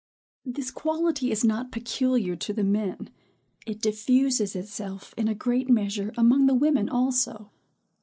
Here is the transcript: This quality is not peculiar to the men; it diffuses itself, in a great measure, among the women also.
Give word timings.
This 0.47 0.71
quality 0.71 1.29
is 1.29 1.45
not 1.45 1.71
peculiar 1.71 2.35
to 2.35 2.53
the 2.53 2.63
men; 2.63 3.11
it 3.67 3.79
diffuses 3.79 4.55
itself, 4.55 5.13
in 5.15 5.27
a 5.27 5.35
great 5.35 5.69
measure, 5.69 6.11
among 6.17 6.47
the 6.47 6.55
women 6.55 6.89
also. 6.89 7.51